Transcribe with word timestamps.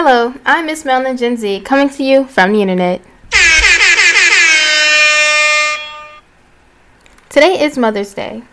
Hello, 0.00 0.32
I'm 0.46 0.66
Miss 0.66 0.84
Melanin 0.84 1.18
Gen 1.18 1.36
Z, 1.36 1.62
coming 1.62 1.90
to 1.90 2.04
you 2.04 2.24
from 2.26 2.52
the 2.52 2.62
internet. 2.62 3.02
Today 7.28 7.60
is 7.60 7.76
Mother's 7.76 8.14
Day, 8.14 8.44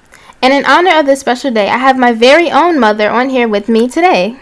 and 0.42 0.52
in 0.52 0.66
honor 0.66 0.97
of 0.97 1.05
this 1.05 1.20
special 1.20 1.52
day, 1.52 1.70
I 1.70 1.78
have 1.78 2.00
my 2.00 2.13
very 2.13 2.50
own 2.50 2.79
mother 2.79 3.12
on 3.12 3.29
here 3.29 3.47
with 3.47 3.70
me 3.70 3.88
today. 3.88 4.39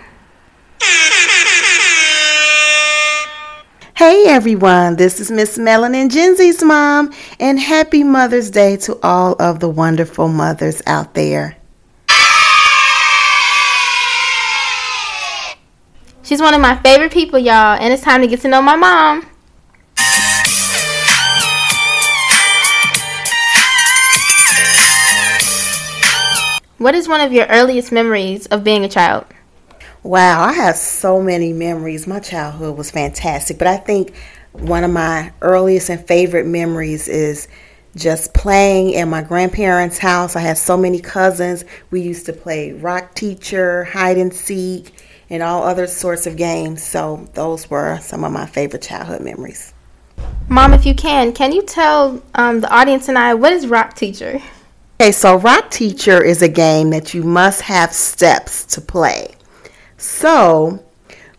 Hey 3.98 4.24
everyone, 4.30 4.96
this 4.96 5.20
is 5.20 5.30
Miss 5.30 5.58
Melanin 5.58 6.10
Gen 6.10 6.38
Z's 6.38 6.64
mom, 6.64 7.12
and 7.38 7.60
happy 7.60 8.06
Mother's 8.06 8.50
Day 8.50 8.78
to 8.78 8.98
all 9.04 9.34
of 9.42 9.60
the 9.60 9.68
wonderful 9.68 10.30
mothers 10.30 10.82
out 10.88 11.16
there. 11.16 11.58
She's 16.34 16.42
one 16.42 16.56
of 16.56 16.62
my 16.62 16.76
favorite 16.78 17.12
people, 17.12 17.38
y'all, 17.38 17.78
and 17.80 17.94
it's 17.94 18.02
time 18.02 18.22
to 18.22 18.28
get 18.28 18.42
to 18.42 18.48
know 18.48 18.60
my 18.60 18.76
mom. 18.76 19.22
What 26.80 26.96
is 26.96 27.08
one 27.08 27.22
of 27.22 27.32
your 27.32 27.46
earliest 27.46 27.92
memories 27.92 28.48
of 28.48 28.64
being 28.64 28.84
a 28.84 28.90
child? 28.90 29.28
Wow, 30.02 30.44
I 30.44 30.54
have 30.54 30.76
so 30.76 31.22
many 31.22 31.54
memories. 31.54 32.08
My 32.08 32.20
childhood 32.20 32.78
was 32.78 32.90
fantastic, 32.90 33.60
but 33.60 33.68
I 33.68 33.78
think 33.78 34.16
one 34.54 34.84
of 34.84 34.90
my 34.90 35.34
earliest 35.42 35.92
and 35.92 36.04
favorite 36.08 36.48
memories 36.48 37.08
is 37.08 37.48
just 37.96 38.34
playing 38.34 38.96
at 38.96 39.06
my 39.06 39.22
grandparents' 39.22 40.00
house. 40.00 40.36
I 40.36 40.40
had 40.40 40.58
so 40.58 40.78
many 40.78 41.00
cousins. 41.00 41.64
We 41.92 42.02
used 42.02 42.26
to 42.26 42.34
play 42.34 42.72
rock 42.72 43.14
teacher, 43.14 43.84
hide 43.84 44.18
and 44.18 44.34
seek, 44.34 44.94
and 45.34 45.42
all 45.42 45.64
other 45.64 45.88
sorts 45.88 46.28
of 46.28 46.38
games. 46.38 46.84
So 46.84 47.28
those 47.34 47.68
were 47.70 48.00
some 48.02 48.24
of 48.24 48.32
my 48.32 48.46
favorite 48.46 48.84
childhood 48.84 49.22
memories. 49.22 49.74
Mom, 50.48 50.74
if 50.74 50.86
you 50.86 50.94
can, 50.94 51.34
can 51.34 51.52
you 51.52 51.64
tell 51.64 52.22
um, 52.36 52.62
the 52.62 52.72
audience 52.72 53.10
and 53.10 53.18
I 53.18 53.34
what 53.34 53.52
is 53.52 53.66
rock 53.66 53.96
teacher? 53.96 54.40
Okay, 55.02 55.12
so 55.12 55.38
rock 55.38 55.72
teacher 55.72 56.24
is 56.24 56.44
a 56.44 56.48
game 56.48 56.92
that 56.92 57.16
you 57.16 57.24
must 57.24 57.62
have 57.62 57.92
steps 57.94 58.64
to 58.68 58.82
play. 58.82 59.34
So 59.98 60.86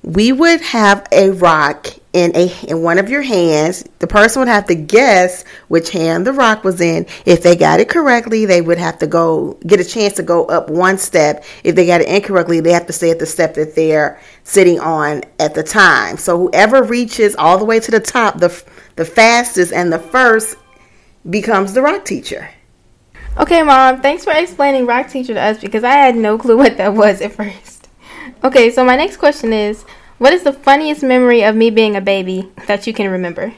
we 0.02 0.32
would 0.32 0.60
have 0.60 1.06
a 1.12 1.30
rock 1.30 1.86
in 2.14 2.34
a 2.34 2.50
in 2.68 2.80
one 2.80 2.98
of 2.98 3.10
your 3.10 3.20
hands. 3.20 3.84
The 3.98 4.06
person 4.06 4.40
would 4.40 4.48
have 4.48 4.66
to 4.66 4.74
guess 4.74 5.44
which 5.68 5.90
hand 5.90 6.26
the 6.26 6.32
rock 6.32 6.64
was 6.64 6.80
in. 6.80 7.06
If 7.26 7.42
they 7.42 7.56
got 7.56 7.80
it 7.80 7.90
correctly, 7.90 8.46
they 8.46 8.62
would 8.62 8.78
have 8.78 8.98
to 9.00 9.06
go 9.06 9.58
get 9.66 9.80
a 9.80 9.84
chance 9.84 10.14
to 10.14 10.22
go 10.22 10.46
up 10.46 10.70
one 10.70 10.96
step. 10.96 11.44
If 11.64 11.74
they 11.74 11.86
got 11.86 12.00
it 12.00 12.08
incorrectly, 12.08 12.60
they 12.60 12.72
have 12.72 12.86
to 12.86 12.92
stay 12.92 13.10
at 13.10 13.18
the 13.18 13.26
step 13.26 13.54
that 13.54 13.74
they're 13.74 14.20
sitting 14.44 14.78
on 14.80 15.24
at 15.40 15.54
the 15.54 15.64
time. 15.64 16.16
So 16.16 16.38
whoever 16.38 16.82
reaches 16.84 17.34
all 17.36 17.58
the 17.58 17.64
way 17.64 17.80
to 17.80 17.90
the 17.90 18.00
top, 18.00 18.38
the 18.38 18.64
the 18.96 19.04
fastest 19.04 19.72
and 19.72 19.92
the 19.92 19.98
first 19.98 20.56
becomes 21.28 21.74
the 21.74 21.82
rock 21.82 22.04
teacher. 22.04 22.48
Okay, 23.36 23.64
Mom, 23.64 24.00
thanks 24.00 24.22
for 24.22 24.32
explaining 24.32 24.86
rock 24.86 25.08
teacher 25.08 25.34
to 25.34 25.40
us 25.40 25.60
because 25.60 25.82
I 25.82 25.94
had 25.94 26.14
no 26.14 26.38
clue 26.38 26.56
what 26.58 26.76
that 26.76 26.94
was 26.94 27.20
at 27.20 27.32
first. 27.32 27.88
Okay, 28.44 28.70
so 28.70 28.84
my 28.84 28.94
next 28.94 29.16
question 29.16 29.52
is 29.52 29.84
What 30.24 30.32
is 30.32 30.42
the 30.42 30.54
funniest 30.54 31.02
memory 31.02 31.44
of 31.44 31.54
me 31.54 31.68
being 31.68 31.96
a 31.96 32.00
baby 32.00 32.50
that 32.66 32.86
you 32.86 32.94
can 32.94 33.10
remember? 33.10 33.52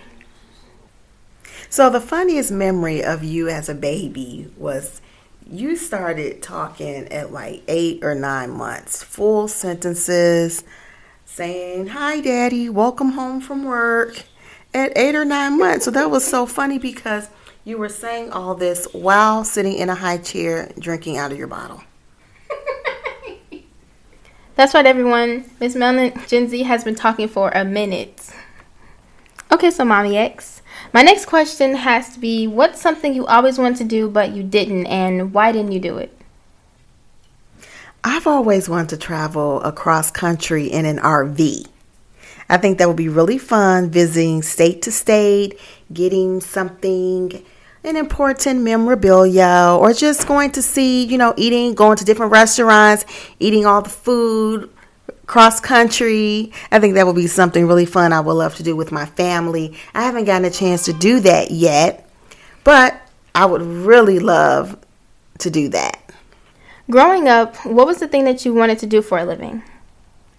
So, 1.70 1.88
the 1.90 2.00
funniest 2.00 2.50
memory 2.50 3.04
of 3.04 3.22
you 3.22 3.48
as 3.48 3.68
a 3.68 3.74
baby 3.74 4.50
was 4.56 5.00
you 5.48 5.76
started 5.76 6.42
talking 6.42 7.06
at 7.12 7.32
like 7.32 7.62
eight 7.68 8.02
or 8.02 8.16
nine 8.16 8.50
months, 8.50 9.00
full 9.04 9.46
sentences, 9.46 10.64
saying, 11.24 11.86
Hi, 11.86 12.20
Daddy, 12.20 12.68
welcome 12.68 13.12
home 13.12 13.40
from 13.40 13.62
work 13.62 14.24
at 14.74 14.90
eight 14.98 15.14
or 15.14 15.24
nine 15.24 15.60
months. 15.60 15.84
So, 15.84 15.92
that 15.92 16.10
was 16.10 16.26
so 16.26 16.46
funny 16.46 16.80
because 16.80 17.28
you 17.62 17.78
were 17.78 17.88
saying 17.88 18.32
all 18.32 18.56
this 18.56 18.88
while 18.92 19.44
sitting 19.44 19.74
in 19.74 19.88
a 19.88 19.94
high 19.94 20.18
chair 20.18 20.72
drinking 20.80 21.16
out 21.16 21.30
of 21.30 21.38
your 21.38 21.46
bottle. 21.46 21.84
That's 24.56 24.72
right, 24.72 24.86
everyone. 24.86 25.44
Miss 25.60 25.74
Melanin 25.74 26.26
Gen 26.28 26.48
Z 26.48 26.62
has 26.62 26.82
been 26.82 26.94
talking 26.94 27.28
for 27.28 27.50
a 27.50 27.62
minute. 27.62 28.30
Okay, 29.52 29.70
so 29.70 29.84
Mommy 29.84 30.16
X. 30.16 30.62
My 30.94 31.02
next 31.02 31.26
question 31.26 31.74
has 31.74 32.14
to 32.14 32.18
be 32.18 32.46
what's 32.46 32.80
something 32.80 33.12
you 33.12 33.26
always 33.26 33.58
wanted 33.58 33.76
to 33.78 33.84
do 33.84 34.08
but 34.08 34.32
you 34.32 34.42
didn't, 34.42 34.86
and 34.86 35.34
why 35.34 35.52
didn't 35.52 35.72
you 35.72 35.78
do 35.78 35.98
it? 35.98 36.18
I've 38.02 38.26
always 38.26 38.66
wanted 38.66 38.88
to 38.90 38.96
travel 38.96 39.60
across 39.60 40.10
country 40.10 40.68
in 40.68 40.86
an 40.86 41.00
RV. 41.00 41.66
I 42.48 42.56
think 42.56 42.78
that 42.78 42.88
would 42.88 42.96
be 42.96 43.10
really 43.10 43.36
fun 43.36 43.90
visiting 43.90 44.42
state 44.42 44.80
to 44.82 44.90
state, 44.90 45.60
getting 45.92 46.40
something 46.40 47.44
an 47.86 47.96
important 47.96 48.62
memorabilia 48.62 49.76
or 49.78 49.92
just 49.92 50.26
going 50.26 50.50
to 50.52 50.62
see, 50.62 51.04
you 51.04 51.16
know, 51.16 51.32
eating, 51.36 51.74
going 51.74 51.96
to 51.96 52.04
different 52.04 52.32
restaurants, 52.32 53.04
eating 53.38 53.64
all 53.64 53.82
the 53.82 53.90
food, 53.90 54.70
cross 55.26 55.60
country. 55.60 56.52
I 56.72 56.78
think 56.80 56.94
that 56.94 57.06
would 57.06 57.16
be 57.16 57.26
something 57.26 57.66
really 57.66 57.86
fun 57.86 58.12
I 58.12 58.20
would 58.20 58.32
love 58.32 58.56
to 58.56 58.62
do 58.62 58.74
with 58.74 58.92
my 58.92 59.06
family. 59.06 59.76
I 59.94 60.02
haven't 60.02 60.24
gotten 60.24 60.44
a 60.44 60.50
chance 60.50 60.84
to 60.86 60.92
do 60.92 61.20
that 61.20 61.50
yet, 61.50 62.08
but 62.64 63.00
I 63.34 63.46
would 63.46 63.62
really 63.62 64.18
love 64.18 64.78
to 65.38 65.50
do 65.50 65.68
that. 65.68 66.02
Growing 66.90 67.28
up, 67.28 67.56
what 67.66 67.86
was 67.86 67.98
the 67.98 68.08
thing 68.08 68.24
that 68.24 68.44
you 68.44 68.54
wanted 68.54 68.78
to 68.80 68.86
do 68.86 69.02
for 69.02 69.18
a 69.18 69.24
living? 69.24 69.62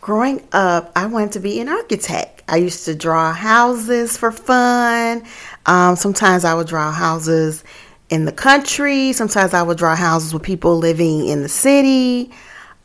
Growing 0.07 0.41
up, 0.53 0.93
I 0.95 1.05
wanted 1.05 1.33
to 1.33 1.41
be 1.41 1.59
an 1.59 1.67
architect. 1.67 2.41
I 2.47 2.55
used 2.55 2.85
to 2.85 2.95
draw 2.95 3.33
houses 3.33 4.15
for 4.15 4.31
fun. 4.31 5.21
Um, 5.65 5.97
sometimes 5.97 6.45
I 6.45 6.53
would 6.53 6.67
draw 6.67 6.93
houses 6.93 7.61
in 8.09 8.23
the 8.23 8.31
country. 8.31 9.11
Sometimes 9.11 9.53
I 9.53 9.61
would 9.63 9.77
draw 9.77 9.97
houses 9.97 10.33
with 10.33 10.43
people 10.43 10.77
living 10.77 11.27
in 11.27 11.43
the 11.43 11.49
city. 11.49 12.31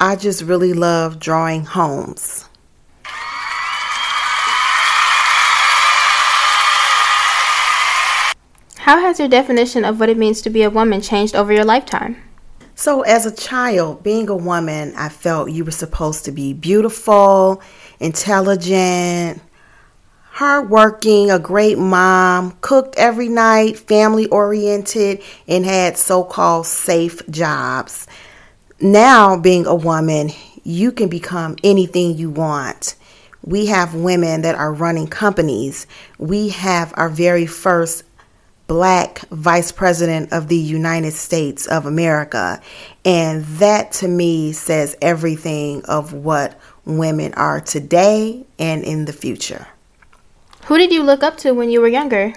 I 0.01 0.17
just 0.17 0.43
really 0.43 0.73
love 0.73 1.21
drawing 1.21 1.65
homes. 1.65 2.49
How 8.79 8.99
has 8.99 9.21
your 9.21 9.29
definition 9.29 9.85
of 9.85 10.01
what 10.01 10.09
it 10.09 10.19
means 10.19 10.43
to 10.43 10.51
be 10.51 10.65
a 10.65 10.71
woman 10.71 11.01
changed 11.01 11.37
over 11.37 11.53
your 11.53 11.65
lifetime? 11.65 12.17
So, 12.75 13.03
as 13.03 13.27
a 13.27 13.35
child, 13.35 14.03
being 14.03 14.29
a 14.29 14.37
woman, 14.37 14.95
I 14.97 15.09
felt 15.09 15.51
you 15.51 15.65
were 15.65 15.71
supposed 15.71 16.25
to 16.25 16.33
be 16.33 16.53
beautiful, 16.55 17.63
intelligent, 18.01 19.43
hardworking, 20.31 21.31
a 21.31 21.39
great 21.39 21.79
mom, 21.79 22.57
cooked 22.63 22.97
every 22.97 23.29
night, 23.29 23.79
family 23.79 24.27
oriented, 24.29 25.23
and 25.47 25.65
had 25.65 25.99
so 25.99 26.25
called 26.25 26.67
safe 26.67 27.25
jobs. 27.29 28.07
Now, 28.81 29.37
being 29.37 29.67
a 29.67 29.75
woman, 29.75 30.31
you 30.65 30.91
can 30.91 31.09
become 31.09 31.57
anything 31.63 32.17
you 32.17 32.31
want. 32.31 32.95
We 33.45 33.67
have 33.67 33.95
women 33.95 34.43
that 34.43 34.55
are 34.55 34.73
running 34.73 35.09
companies. 35.09 35.87
We 36.19 36.49
have 36.49 36.95
our 36.97 37.09
very 37.09 37.47
first 37.47 38.05
black 38.73 39.19
vice 39.29 39.71
president 39.71 40.33
of 40.33 40.49
the 40.49 40.57
United 40.57 41.13
States 41.13 41.67
of 41.67 41.85
America. 41.85 42.59
And 43.05 43.45
that 43.59 43.93
to 44.01 44.09
me 44.09 44.55
says 44.55 44.97
everything 45.03 45.85
of 45.85 46.15
what 46.15 46.59
women 46.87 47.35
are 47.35 47.61
today 47.61 48.47
and 48.59 48.83
in 48.83 49.05
the 49.05 49.13
future. 49.13 49.67
Who 50.65 50.79
did 50.79 50.91
you 50.91 51.03
look 51.03 51.23
up 51.23 51.37
to 51.39 51.53
when 51.53 51.69
you 51.69 51.83
were 51.83 51.89
younger? 51.89 52.33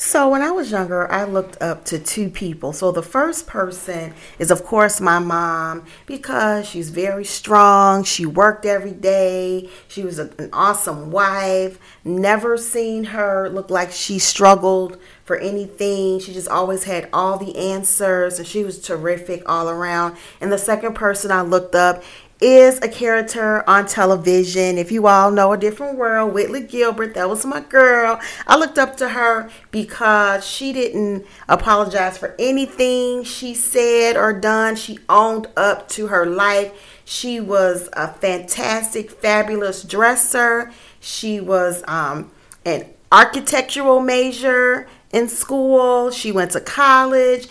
So, 0.00 0.28
when 0.28 0.42
I 0.42 0.52
was 0.52 0.70
younger, 0.70 1.10
I 1.10 1.24
looked 1.24 1.60
up 1.60 1.84
to 1.86 1.98
two 1.98 2.30
people. 2.30 2.72
So, 2.72 2.92
the 2.92 3.02
first 3.02 3.48
person 3.48 4.14
is, 4.38 4.52
of 4.52 4.64
course, 4.64 5.00
my 5.00 5.18
mom 5.18 5.86
because 6.06 6.68
she's 6.68 6.90
very 6.90 7.24
strong. 7.24 8.04
She 8.04 8.24
worked 8.24 8.64
every 8.64 8.92
day. 8.92 9.68
She 9.88 10.04
was 10.04 10.20
an 10.20 10.50
awesome 10.52 11.10
wife. 11.10 11.80
Never 12.04 12.56
seen 12.56 13.06
her 13.06 13.50
look 13.50 13.70
like 13.70 13.90
she 13.90 14.20
struggled 14.20 14.98
for 15.24 15.36
anything. 15.36 16.20
She 16.20 16.32
just 16.32 16.48
always 16.48 16.84
had 16.84 17.08
all 17.12 17.36
the 17.36 17.56
answers 17.58 18.38
and 18.38 18.46
she 18.46 18.62
was 18.62 18.80
terrific 18.80 19.42
all 19.46 19.68
around. 19.68 20.16
And 20.40 20.52
the 20.52 20.58
second 20.58 20.94
person 20.94 21.32
I 21.32 21.42
looked 21.42 21.74
up 21.74 22.04
is 22.40 22.78
a 22.82 22.88
character 22.88 23.68
on 23.68 23.86
television. 23.86 24.78
If 24.78 24.92
you 24.92 25.06
all 25.06 25.30
know 25.30 25.52
A 25.52 25.58
Different 25.58 25.98
World, 25.98 26.32
Whitley 26.32 26.62
Gilbert, 26.62 27.14
that 27.14 27.28
was 27.28 27.44
my 27.44 27.60
girl. 27.60 28.20
I 28.46 28.56
looked 28.56 28.78
up 28.78 28.96
to 28.98 29.08
her 29.08 29.50
because 29.70 30.46
she 30.46 30.72
didn't 30.72 31.26
apologize 31.48 32.16
for 32.16 32.36
anything 32.38 33.24
she 33.24 33.54
said 33.54 34.16
or 34.16 34.32
done. 34.32 34.76
She 34.76 34.98
owned 35.08 35.48
up 35.56 35.88
to 35.90 36.08
her 36.08 36.26
life. 36.26 36.72
She 37.04 37.40
was 37.40 37.88
a 37.94 38.08
fantastic, 38.08 39.10
fabulous 39.10 39.82
dresser. 39.82 40.70
She 41.00 41.40
was 41.40 41.82
um, 41.88 42.30
an 42.64 42.86
architectural 43.10 44.00
major 44.00 44.86
in 45.10 45.28
school. 45.28 46.10
She 46.10 46.30
went 46.30 46.52
to 46.52 46.60
college 46.60 47.48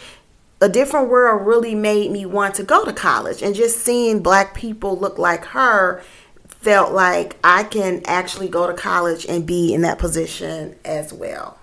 a 0.59 0.69
different 0.69 1.09
world 1.09 1.45
really 1.45 1.75
made 1.75 2.11
me 2.11 2.25
want 2.25 2.55
to 2.55 2.63
go 2.63 2.83
to 2.83 2.93
college 2.93 3.41
and 3.41 3.53
just 3.53 3.79
seeing 3.79 4.21
black 4.21 4.55
people 4.55 4.97
look 4.97 5.17
like 5.17 5.45
her 5.45 6.01
felt 6.47 6.91
like 6.91 7.37
I 7.43 7.63
can 7.63 8.01
actually 8.05 8.49
go 8.49 8.67
to 8.67 8.73
college 8.73 9.25
and 9.25 9.45
be 9.45 9.73
in 9.73 9.81
that 9.81 9.99
position 9.99 10.75
as 10.83 11.13
well. 11.13 11.59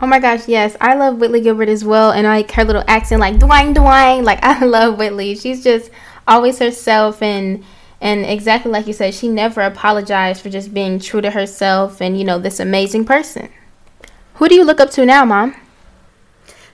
Oh 0.00 0.06
my 0.06 0.18
gosh, 0.18 0.46
yes. 0.46 0.76
I 0.80 0.94
love 0.94 1.18
Whitley 1.18 1.40
Gilbert 1.40 1.68
as 1.68 1.84
well. 1.84 2.12
And 2.12 2.26
like 2.26 2.50
her 2.52 2.64
little 2.64 2.84
accent, 2.86 3.20
like 3.20 3.36
Dwayne 3.36 3.74
Dwayne. 3.74 4.24
Like 4.24 4.40
I 4.42 4.64
love 4.64 4.98
Whitley. 4.98 5.34
She's 5.36 5.62
just 5.62 5.90
always 6.26 6.58
herself 6.58 7.22
and 7.22 7.64
and 8.00 8.24
exactly 8.24 8.70
like 8.70 8.86
you 8.86 8.92
said, 8.92 9.14
she 9.14 9.28
never 9.28 9.60
apologized 9.60 10.42
for 10.42 10.50
just 10.50 10.72
being 10.72 11.00
true 11.00 11.20
to 11.20 11.30
herself 11.30 12.00
and, 12.00 12.18
you 12.18 12.24
know, 12.24 12.38
this 12.38 12.60
amazing 12.60 13.04
person. 13.04 13.48
Who 14.34 14.48
do 14.48 14.54
you 14.54 14.64
look 14.64 14.78
up 14.78 14.90
to 14.90 15.04
now, 15.04 15.24
Mom? 15.24 15.56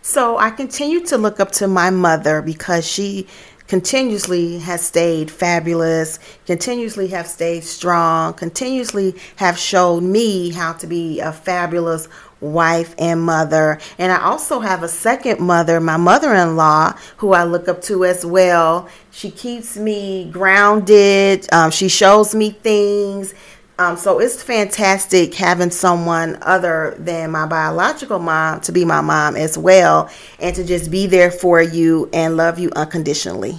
So 0.07 0.37
I 0.37 0.51
continue 0.51 1.01
to 1.07 1.17
look 1.17 1.41
up 1.41 1.51
to 1.53 1.67
my 1.67 1.89
mother 1.89 2.43
because 2.43 2.87
she 2.87 3.27
continuously 3.69 4.59
has 4.59 4.87
stayed 4.87 5.31
fabulous, 5.31 6.19
continuously 6.45 7.09
have 7.09 7.27
stayed 7.27 7.65
strong, 7.65 8.35
continuously 8.35 9.15
have 9.37 9.59
showed 9.59 10.03
me 10.03 10.51
how 10.51 10.75
to 10.75 10.87
be 10.87 11.21
a 11.21 11.33
fabulous 11.33 12.07
wife 12.43 12.95
and 12.99 13.23
mother. 13.23 13.79
And 13.97 14.13
I 14.13 14.23
also 14.23 14.61
have 14.61 14.83
a 14.83 14.89
second 14.89 15.41
mother, 15.41 15.81
my 15.81 15.97
mother 15.97 16.35
in 16.35 16.55
law, 16.55 16.93
who 17.17 17.33
I 17.33 17.45
look 17.45 17.67
up 17.67 17.81
to 17.85 18.05
as 18.05 18.27
well. 18.27 18.91
She 19.11 19.31
keeps 19.31 19.79
me 19.79 20.29
grounded, 20.31 21.51
um, 21.51 21.71
she 21.71 21.89
shows 21.89 22.35
me 22.35 22.51
things. 22.51 23.33
Um, 23.77 23.97
so 23.97 24.21
it's 24.21 24.41
fantastic 24.41 25.35
having 25.35 25.71
someone 25.71 26.39
other 26.43 26.95
than 26.97 27.33
my 27.33 27.45
biological 27.47 28.21
mom 28.21 28.61
to 28.61 28.73
be 28.73 28.85
my 28.85 29.01
mom 29.01 29.35
as 29.35 29.59
well 29.59 30.09
and 30.39 30.55
to 30.55 30.63
just 30.63 30.93
be 30.93 31.09
there 31.09 31.31
for 31.31 31.61
you 31.61 32.09
and 32.13 32.37
love 32.37 32.61
you 32.61 32.71
unconditionally. 32.77 33.59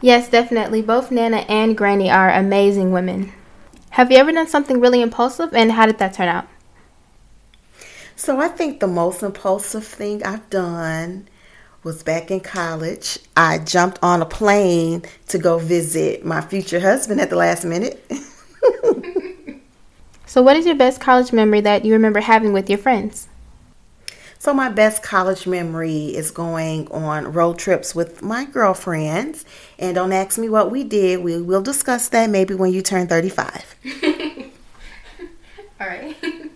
Yes, 0.00 0.30
definitely. 0.30 0.80
Both 0.80 1.10
Nana 1.10 1.38
and 1.48 1.76
Granny 1.76 2.10
are 2.10 2.30
amazing 2.30 2.90
women. 2.90 3.32
Have 3.90 4.10
you 4.10 4.16
ever 4.16 4.32
done 4.32 4.48
something 4.48 4.80
really 4.80 5.02
impulsive 5.02 5.52
and 5.52 5.72
how 5.72 5.84
did 5.86 5.98
that 5.98 6.14
turn 6.14 6.28
out? 6.28 6.48
So 8.16 8.40
I 8.40 8.48
think 8.48 8.80
the 8.80 8.86
most 8.86 9.22
impulsive 9.22 9.84
thing 9.84 10.22
I've 10.22 10.48
done 10.48 11.28
was 11.82 12.02
back 12.02 12.30
in 12.30 12.40
college. 12.40 13.18
I 13.36 13.58
jumped 13.58 13.98
on 14.02 14.22
a 14.22 14.26
plane 14.26 15.02
to 15.28 15.38
go 15.38 15.58
visit 15.58 16.24
my 16.24 16.40
future 16.40 16.80
husband 16.80 17.20
at 17.20 17.28
the 17.28 17.36
last 17.36 17.66
minute. 17.66 18.02
so, 20.34 20.42
what 20.42 20.56
is 20.56 20.66
your 20.66 20.74
best 20.74 21.00
college 21.00 21.32
memory 21.32 21.60
that 21.60 21.84
you 21.84 21.92
remember 21.92 22.18
having 22.18 22.52
with 22.52 22.68
your 22.68 22.80
friends? 22.80 23.28
So, 24.36 24.52
my 24.52 24.68
best 24.68 25.00
college 25.00 25.46
memory 25.46 26.06
is 26.06 26.32
going 26.32 26.90
on 26.90 27.32
road 27.32 27.56
trips 27.56 27.94
with 27.94 28.20
my 28.20 28.44
girlfriends. 28.44 29.44
And 29.78 29.94
don't 29.94 30.10
ask 30.10 30.36
me 30.36 30.48
what 30.48 30.72
we 30.72 30.82
did. 30.82 31.22
We 31.22 31.40
will 31.40 31.62
discuss 31.62 32.08
that 32.08 32.30
maybe 32.30 32.52
when 32.52 32.72
you 32.72 32.82
turn 32.82 33.06
35. 33.06 33.76
All 35.80 35.86
right. 35.86 36.16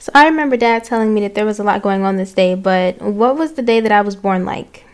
So 0.00 0.10
I 0.12 0.26
remember 0.26 0.56
dad 0.56 0.82
telling 0.82 1.14
me 1.14 1.20
that 1.20 1.36
there 1.36 1.46
was 1.46 1.60
a 1.60 1.62
lot 1.62 1.80
going 1.80 2.02
on 2.02 2.16
this 2.16 2.32
day, 2.32 2.56
but 2.56 3.00
what 3.00 3.38
was 3.38 3.52
the 3.52 3.62
day 3.62 3.78
that 3.80 3.92
I 3.92 4.00
was 4.00 4.16
born 4.16 4.44
like? 4.44 4.84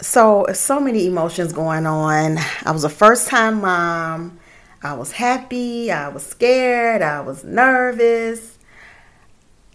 So, 0.00 0.46
so 0.52 0.80
many 0.80 1.06
emotions 1.06 1.52
going 1.52 1.86
on. 1.86 2.38
I 2.64 2.72
was 2.72 2.82
a 2.82 2.88
first 2.88 3.28
time 3.28 3.60
mom. 3.60 4.39
I 4.82 4.94
was 4.94 5.12
happy. 5.12 5.92
I 5.92 6.08
was 6.08 6.24
scared. 6.24 7.02
I 7.02 7.20
was 7.20 7.44
nervous. 7.44 8.58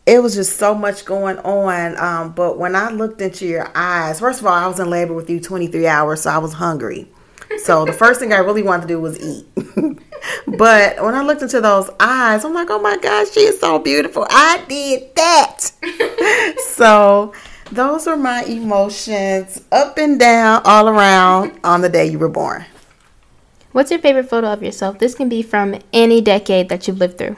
It 0.07 0.21
was 0.21 0.33
just 0.33 0.57
so 0.57 0.73
much 0.73 1.05
going 1.05 1.37
on. 1.39 1.97
Um, 1.97 2.31
but 2.31 2.57
when 2.57 2.75
I 2.75 2.89
looked 2.89 3.21
into 3.21 3.45
your 3.45 3.71
eyes, 3.75 4.19
first 4.19 4.39
of 4.39 4.47
all, 4.47 4.53
I 4.53 4.67
was 4.67 4.79
in 4.79 4.89
labor 4.89 5.13
with 5.13 5.29
you 5.29 5.39
23 5.39 5.85
hours, 5.85 6.21
so 6.21 6.31
I 6.31 6.39
was 6.39 6.53
hungry. 6.53 7.07
So 7.63 7.85
the 7.85 7.93
first 8.01 8.19
thing 8.19 8.33
I 8.33 8.37
really 8.37 8.63
wanted 8.63 8.83
to 8.83 8.87
do 8.87 8.99
was 8.99 9.19
eat. 9.19 9.45
but 10.47 11.03
when 11.03 11.13
I 11.13 11.21
looked 11.21 11.43
into 11.43 11.61
those 11.61 11.89
eyes, 11.99 12.43
I'm 12.43 12.53
like, 12.53 12.71
oh 12.71 12.79
my 12.79 12.97
gosh, 12.97 13.29
she 13.29 13.41
is 13.41 13.59
so 13.59 13.77
beautiful. 13.77 14.25
I 14.29 14.63
did 14.67 15.15
that. 15.15 15.71
so 16.67 17.31
those 17.71 18.07
are 18.07 18.17
my 18.17 18.43
emotions 18.43 19.61
up 19.71 19.99
and 19.99 20.19
down, 20.19 20.63
all 20.65 20.89
around 20.89 21.59
on 21.63 21.81
the 21.81 21.89
day 21.89 22.07
you 22.07 22.17
were 22.17 22.29
born. 22.29 22.65
What's 23.75 23.91
your 23.91 23.99
favorite 23.99 24.29
photo 24.29 24.53
of 24.53 24.63
yourself? 24.63 24.99
This 24.99 25.15
can 25.15 25.27
be 25.27 25.41
from 25.41 25.75
any 25.91 26.21
decade 26.21 26.69
that 26.69 26.87
you've 26.87 26.97
lived 26.97 27.17
through. 27.17 27.35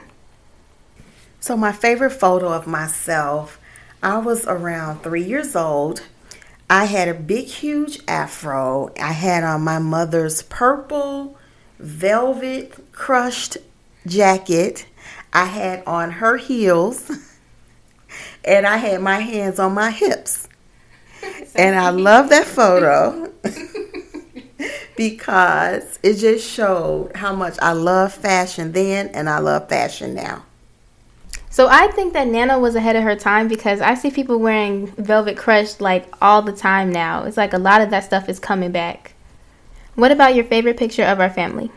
So, 1.39 1.57
my 1.57 1.72
favorite 1.72 2.12
photo 2.12 2.54
of 2.54 2.68
myself, 2.68 3.60
I 4.04 4.19
was 4.19 4.45
around 4.45 5.01
three 5.01 5.24
years 5.24 5.56
old 5.56 6.04
I 6.69 6.86
had 6.86 7.07
a 7.07 7.16
big, 7.16 7.48
huge 7.48 8.01
afro. 8.07 8.94
I 9.01 9.13
had 9.13 9.44
on 9.44 9.63
my 9.63 9.80
mother's 9.80 10.44
purple 10.44 11.39
velvet 11.80 12.92
crushed 12.92 13.57
jacket. 14.06 14.86
I 15.33 15.45
had 15.45 15.83
on 15.88 16.12
her 16.12 16.38
heels. 16.38 17.10
and 18.45 18.68
I 18.68 18.78
had 18.78 19.01
my 19.01 19.22
hands 19.22 19.57
on 19.57 19.74
my 19.74 19.90
hips. 19.90 20.48
and 21.56 21.75
I 21.75 21.90
love 21.90 22.30
that 22.30 22.45
photo 22.45 23.33
because 24.97 25.99
it 26.03 26.15
just 26.15 26.49
showed 26.49 27.15
how 27.15 27.33
much 27.33 27.55
I 27.61 27.71
love 27.71 28.13
fashion 28.13 28.73
then 28.73 29.07
and 29.09 29.29
I 29.29 29.38
love 29.39 29.69
fashion 29.69 30.13
now. 30.13 30.44
So 31.49 31.67
I 31.69 31.88
think 31.88 32.13
that 32.13 32.27
Nana 32.27 32.59
was 32.59 32.75
ahead 32.75 32.95
of 32.95 33.03
her 33.03 33.15
time 33.15 33.47
because 33.47 33.79
I 33.79 33.94
see 33.94 34.11
people 34.11 34.38
wearing 34.38 34.88
velvet 34.88 35.38
crush 35.38 35.79
like 35.79 36.05
all 36.21 36.41
the 36.41 36.51
time 36.51 36.91
now. 36.91 37.23
It's 37.23 37.38
like 37.38 37.53
a 37.53 37.57
lot 37.57 37.81
of 37.81 37.89
that 37.91 38.03
stuff 38.03 38.27
is 38.27 38.39
coming 38.39 38.71
back. 38.71 39.13
What 39.95 40.11
about 40.11 40.35
your 40.35 40.45
favorite 40.45 40.77
picture 40.77 41.03
of 41.03 41.19
our 41.19 41.29
family? 41.29 41.71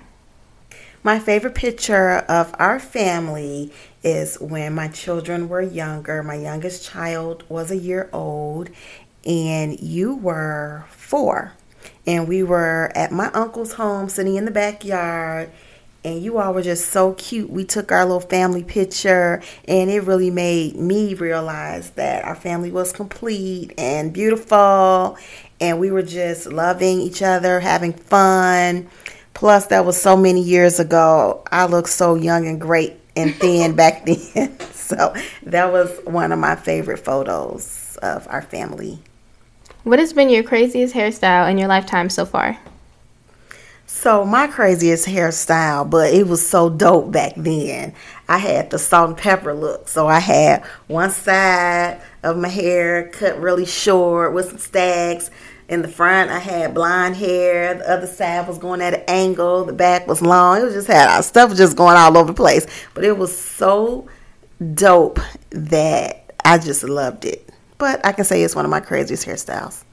My 1.03 1.19
favorite 1.19 1.55
picture 1.55 2.19
of 2.29 2.55
our 2.59 2.79
family 2.79 3.73
is 4.03 4.39
when 4.39 4.75
my 4.75 4.89
children 4.89 5.49
were 5.49 5.63
younger. 5.63 6.23
My 6.23 6.35
youngest 6.35 6.85
child 6.85 7.45
was 7.49 7.71
a 7.71 7.77
year 7.77 8.11
old, 8.13 8.69
and 9.25 9.81
you 9.81 10.15
were 10.15 10.85
four. 10.91 11.55
And 12.07 12.27
we 12.29 12.43
were 12.43 12.91
at 12.95 13.13
my 13.13 13.31
uncle's 13.33 13.75
home 13.75 14.09
sitting 14.09 14.37
in 14.37 14.45
the 14.45 14.51
backyard 14.51 15.51
and 16.05 16.23
you 16.23 16.39
all 16.39 16.55
were 16.55 16.63
just 16.63 16.89
so 16.91 17.15
cute. 17.15 17.51
We 17.51 17.65
took 17.65 17.93
our 17.93 18.05
little 18.05 18.21
family 18.21 18.65
picture, 18.65 19.43
and 19.69 19.91
it 19.91 20.01
really 20.05 20.31
made 20.31 20.77
me 20.77 21.15
realize 21.15 21.91
that 21.91 22.25
our 22.25 22.35
family 22.35 22.71
was 22.71 22.93
complete 22.93 23.73
and 23.77 24.13
beautiful, 24.13 25.19
and 25.61 25.79
we 25.79 25.91
were 25.91 26.03
just 26.03 26.47
loving 26.47 27.01
each 27.01 27.23
other, 27.23 27.61
having 27.61 27.93
fun. 27.93 28.89
Plus, 29.35 29.67
that 29.67 29.85
was 29.85 30.01
so 30.01 30.17
many 30.17 30.43
years 30.43 30.81
ago. 30.81 31.43
I 31.53 31.67
looked 31.67 31.91
so 31.91 32.15
young 32.15 32.47
and 32.47 32.61
great 32.61 32.95
and 33.17 33.35
thin 33.35 33.77
back 33.77 34.07
then. 34.35 34.59
So, 34.73 35.15
that 35.45 35.71
was 35.71 36.01
one 36.05 36.33
of 36.33 36.39
my 36.39 36.57
favorite 36.57 36.99
photos 36.99 37.99
of 38.03 38.27
our 38.29 38.43
family. 38.43 39.01
What 39.83 39.99
has 39.99 40.13
been 40.13 40.29
your 40.29 40.43
craziest 40.43 40.95
hairstyle 40.95 41.51
in 41.51 41.57
your 41.57 41.69
lifetime 41.69 42.11
so 42.11 42.27
far? 42.27 42.59
So 43.87 44.25
my 44.25 44.47
craziest 44.47 45.07
hairstyle, 45.07 45.89
but 45.89 46.13
it 46.13 46.27
was 46.27 46.47
so 46.47 46.71
dope 46.71 47.11
back 47.11 47.33
then. 47.37 47.95
I 48.29 48.39
had 48.39 48.71
the 48.71 48.79
salt 48.79 49.09
and 49.09 49.19
pepper 49.19 49.55
look. 49.55 49.89
So 49.89 50.07
I 50.07 50.21
had 50.21 50.65
one 50.87 51.11
side 51.11 52.01
of 52.23 52.37
my 52.37 52.49
hair 52.49 53.09
cut 53.09 53.41
really 53.41 53.67
short 53.67 54.35
with 54.35 54.49
some 54.49 54.59
stags. 54.59 55.31
In 55.69 55.83
the 55.83 55.89
front, 55.89 56.31
I 56.31 56.39
had 56.39 56.75
blonde 56.75 57.17
hair. 57.17 57.75
The 57.75 57.91
other 57.91 58.07
side 58.07 58.49
was 58.49 58.59
going 58.59 58.83
at 58.83 58.95
an 58.95 59.05
angle. 59.09 59.65
The 59.65 59.73
back 59.73 60.07
was 60.07 60.21
long. 60.21 60.61
It 60.61 60.65
was 60.65 60.75
just 60.75 60.89
had 60.89 61.09
uh, 61.09 61.23
stuff 61.23 61.51
was 61.51 61.59
just 61.59 61.77
going 61.77 61.97
all 61.97 62.17
over 62.17 62.33
the 62.33 62.37
place. 62.37 62.67
But 62.95 63.05
it 63.05 63.17
was 63.17 63.37
so 63.37 64.09
dope 64.75 65.21
that 65.51 66.33
I 66.45 66.59
just 66.59 66.85
loved 66.85 67.25
it. 67.25 67.50
But 67.81 68.05
I 68.05 68.13
can 68.13 68.25
say 68.25 68.43
it's 68.43 68.55
one 68.55 68.67
of 68.67 68.71
my 68.71 68.81
craziest 68.81 69.27
hairstyles. 69.27 69.85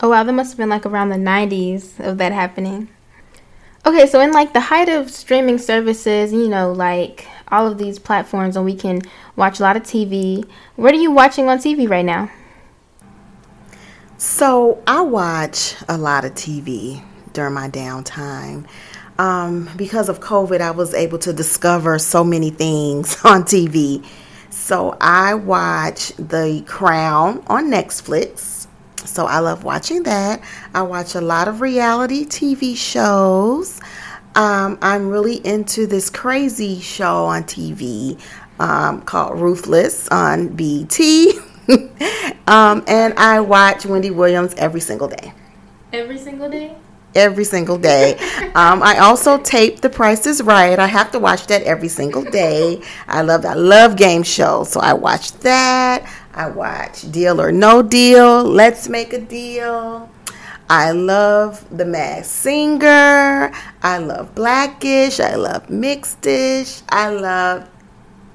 Oh 0.00 0.10
wow, 0.10 0.22
that 0.22 0.32
must 0.32 0.52
have 0.52 0.58
been 0.58 0.68
like 0.68 0.84
around 0.84 1.08
the 1.08 1.16
90s 1.16 1.98
of 1.98 2.18
that 2.18 2.32
happening. 2.32 2.90
Okay, 3.86 4.06
so 4.06 4.20
in 4.20 4.32
like 4.32 4.52
the 4.52 4.60
height 4.60 4.90
of 4.90 5.10
streaming 5.10 5.56
services, 5.56 6.34
you 6.34 6.48
know, 6.48 6.70
like 6.70 7.26
all 7.48 7.66
of 7.66 7.78
these 7.78 7.98
platforms, 7.98 8.56
and 8.56 8.64
we 8.64 8.74
can 8.76 9.00
watch 9.36 9.58
a 9.58 9.62
lot 9.62 9.74
of 9.74 9.82
TV. 9.84 10.46
What 10.76 10.92
are 10.92 10.98
you 10.98 11.10
watching 11.10 11.48
on 11.48 11.58
TV 11.58 11.88
right 11.88 12.04
now? 12.04 12.30
So 14.18 14.82
I 14.86 15.00
watch 15.00 15.76
a 15.88 15.96
lot 15.96 16.26
of 16.26 16.34
TV 16.34 17.02
during 17.32 17.54
my 17.54 17.70
downtime. 17.70 18.66
Um, 19.18 19.70
because 19.76 20.10
of 20.10 20.20
COVID, 20.20 20.60
I 20.60 20.72
was 20.72 20.92
able 20.92 21.18
to 21.20 21.32
discover 21.32 21.98
so 21.98 22.22
many 22.22 22.50
things 22.50 23.16
on 23.24 23.44
TV. 23.44 24.04
So 24.64 24.96
I 24.98 25.34
watch 25.34 26.14
The 26.16 26.64
Crown 26.66 27.44
on 27.48 27.70
Netflix. 27.70 28.66
So 28.96 29.26
I 29.26 29.40
love 29.40 29.62
watching 29.62 30.04
that. 30.04 30.40
I 30.72 30.80
watch 30.80 31.14
a 31.14 31.20
lot 31.20 31.48
of 31.48 31.60
reality 31.60 32.24
TV 32.24 32.74
shows. 32.74 33.78
Um, 34.34 34.78
I'm 34.80 35.10
really 35.10 35.46
into 35.46 35.86
this 35.86 36.08
crazy 36.08 36.80
show 36.80 37.26
on 37.26 37.42
TV 37.44 38.18
um, 38.58 39.02
called 39.02 39.38
Ruthless 39.38 40.08
on 40.08 40.48
BET. 40.48 40.98
um, 42.46 42.82
and 42.86 43.12
I 43.18 43.40
watch 43.40 43.84
Wendy 43.84 44.10
Williams 44.10 44.54
every 44.54 44.80
single 44.80 45.08
day. 45.08 45.34
Every 45.92 46.16
single 46.16 46.48
day? 46.48 46.74
Every 47.14 47.44
single 47.44 47.78
day. 47.78 48.18
Um, 48.54 48.84
I 48.84 48.98
also 48.98 49.38
tape 49.38 49.80
The 49.80 49.90
Price 49.90 50.28
is 50.28 50.40
Right. 50.40 50.78
I 50.78 50.86
have 50.86 51.10
to 51.10 51.18
watch 51.18 51.48
that 51.48 51.64
every 51.64 51.88
single 51.88 52.22
day. 52.22 52.80
I 53.08 53.22
love 53.22 53.44
I 53.44 53.54
love 53.54 53.96
game 53.96 54.22
shows, 54.22 54.70
so 54.70 54.78
I 54.78 54.92
watch 54.92 55.32
that. 55.38 56.08
I 56.34 56.48
watch 56.48 57.10
Deal 57.10 57.40
or 57.40 57.50
No 57.50 57.82
Deal, 57.82 58.44
Let's 58.44 58.88
Make 58.88 59.12
a 59.12 59.18
Deal. 59.18 60.08
I 60.70 60.92
love 60.92 61.66
The 61.76 61.84
Masked 61.84 62.26
Singer. 62.26 63.52
I 63.82 63.98
love 63.98 64.34
Blackish. 64.34 65.18
I 65.18 65.34
love 65.34 65.66
Mixedish. 65.66 66.82
I 66.88 67.10
love 67.10 67.68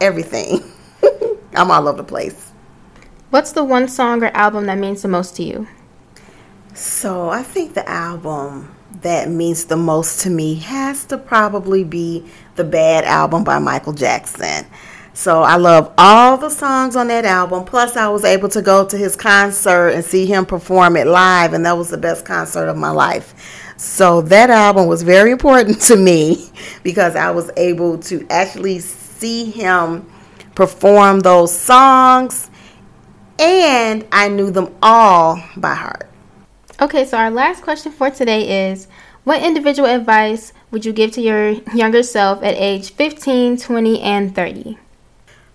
everything. 0.01 0.63
I'm 1.55 1.71
all 1.71 1.87
over 1.87 1.97
the 1.97 2.03
place. 2.03 2.51
What's 3.29 3.51
the 3.51 3.63
one 3.63 3.87
song 3.87 4.23
or 4.23 4.27
album 4.35 4.65
that 4.65 4.77
means 4.77 5.01
the 5.01 5.07
most 5.07 5.35
to 5.37 5.43
you? 5.43 5.67
So 6.79 7.27
I 7.29 7.43
think 7.43 7.73
the 7.73 7.87
album 7.89 8.73
that 9.01 9.29
means 9.29 9.65
the 9.65 9.75
most 9.75 10.21
to 10.21 10.29
me 10.29 10.55
has 10.55 11.03
to 11.07 11.17
probably 11.17 11.83
be 11.83 12.25
the 12.55 12.63
Bad 12.63 13.03
album 13.03 13.43
by 13.43 13.59
Michael 13.59 13.91
Jackson. 13.91 14.65
So 15.13 15.41
I 15.41 15.57
love 15.57 15.93
all 15.97 16.37
the 16.37 16.49
songs 16.49 16.95
on 16.95 17.09
that 17.09 17.25
album. 17.25 17.65
Plus, 17.65 17.97
I 17.97 18.07
was 18.07 18.23
able 18.23 18.47
to 18.47 18.61
go 18.61 18.87
to 18.87 18.97
his 18.97 19.17
concert 19.17 19.89
and 19.89 20.05
see 20.05 20.25
him 20.25 20.45
perform 20.45 20.95
it 20.95 21.05
live, 21.05 21.51
and 21.51 21.65
that 21.65 21.77
was 21.77 21.89
the 21.89 21.97
best 21.97 22.23
concert 22.23 22.69
of 22.69 22.77
my 22.77 22.91
life. 22.91 23.73
So 23.75 24.21
that 24.21 24.49
album 24.49 24.87
was 24.87 25.03
very 25.03 25.31
important 25.31 25.81
to 25.89 25.97
me 25.97 26.49
because 26.83 27.17
I 27.17 27.31
was 27.31 27.51
able 27.57 27.97
to 28.03 28.25
actually 28.29 28.79
see 28.79 29.51
him 29.51 30.09
perform 30.55 31.19
those 31.19 31.53
songs, 31.53 32.49
and 33.37 34.07
I 34.13 34.29
knew 34.29 34.49
them 34.49 34.73
all 34.81 35.43
by 35.57 35.73
heart. 35.73 36.08
Okay, 36.81 37.03
so 37.03 37.17
our 37.17 37.29
last 37.29 37.61
question 37.61 37.91
for 37.91 38.09
today 38.09 38.69
is 38.69 38.87
What 39.25 39.43
individual 39.43 39.89
advice 39.89 40.53
would 40.71 40.85
you 40.85 40.93
give 40.93 41.11
to 41.11 41.21
your 41.21 41.49
younger 41.75 42.03
self 42.03 42.41
at 42.41 42.55
age 42.55 42.93
15, 42.93 43.57
20, 43.57 43.99
and 43.99 44.33
30? 44.33 44.77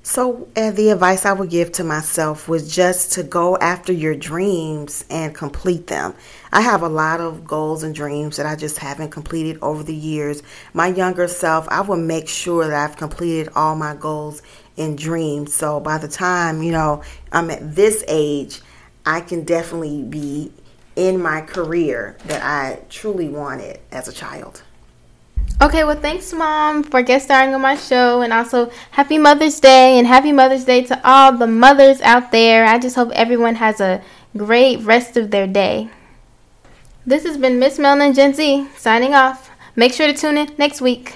So, 0.02 0.49
uh, 0.54 0.71
the 0.73 0.90
advice 0.90 1.25
I 1.25 1.33
would 1.33 1.49
give 1.49 1.73
to 1.73 1.85
myself 1.85 2.47
was 2.47 2.71
just 2.71 3.12
to 3.12 3.23
go 3.23 3.57
after 3.57 3.90
your 3.90 4.14
dreams 4.14 5.07
and 5.09 5.35
complete 5.35 5.87
them. 5.87 6.12
I 6.52 6.61
have 6.61 6.83
a 6.83 6.90
lot 6.90 7.23
of 7.23 7.47
goals 7.47 7.83
and 7.85 7.95
dreams 7.95 8.37
that 8.37 8.45
I 8.45 8.54
just 8.54 8.76
haven't 8.76 9.09
completed 9.09 9.59
over 9.62 9.83
the 9.83 9.95
years. 9.95 10.43
My 10.75 10.88
younger 10.88 11.26
self, 11.26 11.66
I 11.71 11.81
will 11.81 11.97
make 11.97 12.28
sure 12.28 12.69
that 12.69 12.90
I've 12.90 12.99
completed 12.99 13.50
all 13.57 13.76
my 13.76 13.95
goals 13.95 14.43
and 14.76 14.99
dreams. 14.99 15.54
So, 15.54 15.81
by 15.81 15.97
the 15.97 16.09
time, 16.09 16.62
you 16.62 16.73
know, 16.73 17.02
I'm 17.33 17.49
at 17.49 17.75
this 17.75 18.04
age, 18.09 18.61
I 19.07 19.23
can 19.23 19.45
definitely 19.45 20.02
be 20.02 20.52
in 20.97 21.21
my 21.21 21.41
career 21.41 22.17
that 22.27 22.43
I 22.43 22.81
truly 22.89 23.29
wanted 23.29 23.81
as 23.91 24.09
a 24.09 24.13
child. 24.13 24.63
Okay, 25.63 25.85
well, 25.85 25.99
thanks, 25.99 26.33
Mom, 26.33 26.83
for 26.83 27.01
guest 27.03 27.27
starring 27.27 27.55
on 27.55 27.61
my 27.61 27.77
show. 27.77 28.23
And 28.23 28.33
also, 28.33 28.71
happy 28.91 29.19
Mother's 29.19 29.61
Day 29.61 29.99
and 29.99 30.07
happy 30.07 30.33
Mother's 30.33 30.65
Day 30.65 30.83
to 30.85 31.01
all 31.09 31.37
the 31.37 31.47
mothers 31.47 32.01
out 32.01 32.33
there. 32.33 32.65
I 32.65 32.79
just 32.79 32.97
hope 32.97 33.11
everyone 33.13 33.55
has 33.57 33.81
a 33.81 34.03
great 34.37 34.81
rest 34.81 35.17
of 35.17 35.31
their 35.31 35.47
day. 35.47 35.89
This 37.07 37.25
has 37.25 37.39
been 37.39 37.59
Miss 37.59 37.79
Melanin 37.79 38.15
Gen 38.15 38.35
Z 38.35 38.67
signing 38.77 39.15
off. 39.15 39.51
Make 39.77 39.93
sure 39.93 40.07
to 40.07 40.13
tune 40.13 40.39
in 40.39 40.55
next 40.59 40.81
week. 40.81 41.15